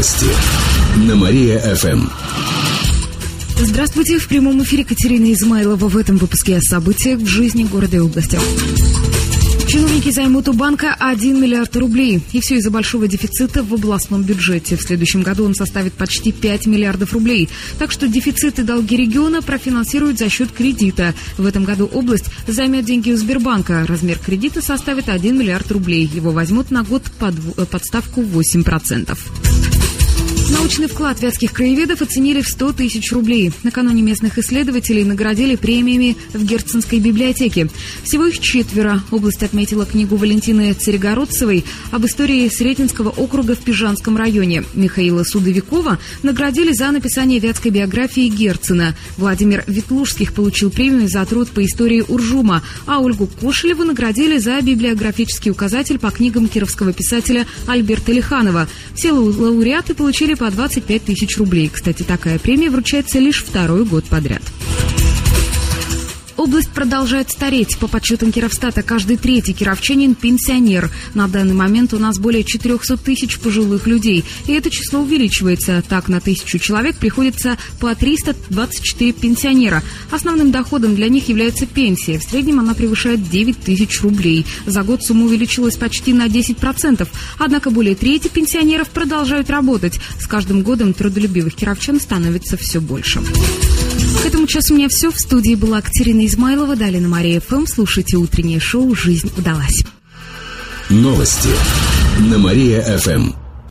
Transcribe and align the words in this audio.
Новости 0.00 0.26
на 1.06 1.14
Мария-ФМ. 1.14 2.08
Здравствуйте, 3.58 4.18
в 4.18 4.28
прямом 4.28 4.62
эфире 4.62 4.82
Катерина 4.82 5.30
Измайлова. 5.30 5.90
В 5.90 5.96
этом 5.98 6.16
выпуске 6.16 6.56
о 6.56 6.60
событиях 6.62 7.18
в 7.18 7.26
жизни 7.26 7.64
города 7.64 7.98
и 7.98 8.00
области. 8.00 8.38
Чиновники 9.68 10.10
займут 10.10 10.48
у 10.48 10.54
банка 10.54 10.96
1 10.98 11.38
миллиард 11.38 11.76
рублей. 11.76 12.22
И 12.32 12.40
все 12.40 12.56
из-за 12.56 12.70
большого 12.70 13.08
дефицита 13.08 13.62
в 13.62 13.74
областном 13.74 14.22
бюджете. 14.22 14.76
В 14.76 14.80
следующем 14.80 15.20
году 15.20 15.44
он 15.44 15.54
составит 15.54 15.92
почти 15.92 16.32
5 16.32 16.64
миллиардов 16.64 17.12
рублей. 17.12 17.50
Так 17.78 17.92
что 17.92 18.08
дефицит 18.08 18.58
и 18.58 18.62
долги 18.62 18.96
региона 18.96 19.42
профинансируют 19.42 20.18
за 20.18 20.30
счет 20.30 20.50
кредита. 20.50 21.12
В 21.36 21.44
этом 21.44 21.64
году 21.64 21.84
область 21.84 22.30
займет 22.46 22.86
деньги 22.86 23.12
у 23.12 23.18
Сбербанка. 23.18 23.84
Размер 23.86 24.18
кредита 24.18 24.62
составит 24.62 25.10
1 25.10 25.38
миллиард 25.38 25.70
рублей. 25.70 26.06
Его 26.06 26.30
возьмут 26.30 26.70
на 26.70 26.84
год 26.84 27.02
под, 27.18 27.34
под 27.68 27.84
ставку 27.84 28.22
8%. 28.22 29.79
Научный 30.70 30.86
вклад 30.86 31.20
вятских 31.20 31.52
краеведов 31.52 32.00
оценили 32.00 32.42
в 32.42 32.46
100 32.46 32.74
тысяч 32.74 33.10
рублей. 33.10 33.50
Накануне 33.64 34.02
местных 34.02 34.38
исследователей 34.38 35.02
наградили 35.02 35.56
премиями 35.56 36.16
в 36.32 36.44
Герценской 36.44 37.00
библиотеке. 37.00 37.68
Всего 38.04 38.26
их 38.26 38.38
четверо. 38.38 39.02
Область 39.10 39.42
отметила 39.42 39.84
книгу 39.84 40.14
Валентины 40.14 40.72
Царегородцевой 40.72 41.64
об 41.90 42.06
истории 42.06 42.48
Сретенского 42.48 43.08
округа 43.08 43.56
в 43.56 43.58
Пижанском 43.58 44.16
районе. 44.16 44.62
Михаила 44.74 45.24
Судовикова 45.24 45.98
наградили 46.22 46.72
за 46.72 46.92
написание 46.92 47.40
вятской 47.40 47.72
биографии 47.72 48.28
Герцена. 48.28 48.94
Владимир 49.16 49.64
Ветлужских 49.66 50.32
получил 50.32 50.70
премию 50.70 51.08
за 51.08 51.26
труд 51.26 51.48
по 51.48 51.64
истории 51.64 52.04
Уржума, 52.06 52.62
а 52.86 53.00
Ольгу 53.00 53.26
Кошелеву 53.26 53.82
наградили 53.82 54.38
за 54.38 54.60
библиографический 54.60 55.50
указатель 55.50 55.98
по 55.98 56.12
книгам 56.12 56.46
кировского 56.46 56.92
писателя 56.92 57.44
Альберта 57.66 58.12
Лиханова. 58.12 58.68
Все 58.94 59.10
лауреаты 59.10 59.94
получили 59.94 60.34
по 60.34 60.46
25 60.60 61.04
тысяч 61.04 61.38
рублей. 61.38 61.70
Кстати, 61.72 62.02
такая 62.02 62.38
премия 62.38 62.68
вручается 62.68 63.18
лишь 63.18 63.42
второй 63.42 63.86
год 63.86 64.04
подряд. 64.04 64.42
Область 66.40 66.70
продолжает 66.70 67.28
стареть. 67.28 67.76
По 67.76 67.86
подсчетам 67.86 68.32
Кировстата, 68.32 68.82
каждый 68.82 69.18
третий 69.18 69.52
кировчанин– 69.52 70.14
пенсионер. 70.20 70.90
На 71.12 71.28
данный 71.28 71.52
момент 71.52 71.92
у 71.92 71.98
нас 71.98 72.18
более 72.18 72.44
400 72.44 72.96
тысяч 72.96 73.38
пожилых 73.38 73.86
людей. 73.86 74.24
И 74.46 74.52
это 74.52 74.70
число 74.70 75.00
увеличивается. 75.00 75.84
Так, 75.86 76.08
на 76.08 76.18
тысячу 76.18 76.58
человек 76.58 76.96
приходится 76.96 77.58
по 77.78 77.94
324 77.94 79.12
пенсионера. 79.12 79.82
Основным 80.10 80.50
доходом 80.50 80.94
для 80.94 81.10
них 81.10 81.28
является 81.28 81.66
пенсия. 81.66 82.18
В 82.18 82.22
среднем 82.22 82.58
она 82.58 82.72
превышает 82.72 83.28
9 83.28 83.58
тысяч 83.58 84.00
рублей. 84.00 84.46
За 84.64 84.82
год 84.82 85.04
сумма 85.04 85.26
увеличилась 85.26 85.76
почти 85.76 86.14
на 86.14 86.26
10%. 86.26 87.06
Однако 87.38 87.68
более 87.68 87.94
трети 87.94 88.28
пенсионеров 88.28 88.88
продолжают 88.88 89.50
работать. 89.50 90.00
С 90.18 90.26
каждым 90.26 90.62
годом 90.62 90.94
трудолюбивых 90.94 91.54
кировчан 91.54 92.00
становится 92.00 92.56
все 92.56 92.80
больше. 92.80 93.20
Часу 94.50 94.74
у 94.74 94.76
меня 94.78 94.88
все. 94.88 95.12
В 95.12 95.16
студии 95.16 95.54
была 95.54 95.80
Катерина 95.80 96.26
Измайлова. 96.26 96.74
Далее 96.74 97.00
на 97.00 97.06
Мария 97.06 97.40
ФМ. 97.40 97.66
Слушайте 97.66 98.16
утреннее 98.16 98.58
шоу 98.58 98.96
«Жизнь 98.96 99.30
удалась». 99.36 99.84
Новости 100.88 101.50
на 102.18 102.36
Мария-ФМ. 102.36 103.39